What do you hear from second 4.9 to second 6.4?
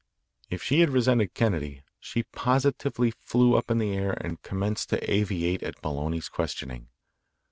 aviate at Maloney's